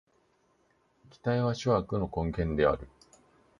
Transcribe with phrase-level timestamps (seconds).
[1.11, 2.89] 期待は諸悪の根源である。